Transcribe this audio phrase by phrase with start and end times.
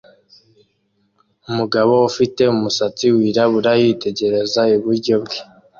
[1.49, 5.39] Umugabo ufite umusatsi wirabura yitegereza iburyo bwe